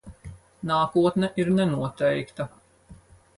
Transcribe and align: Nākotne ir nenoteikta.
Nākotne 0.69 1.29
ir 1.43 1.51
nenoteikta. 1.59 2.49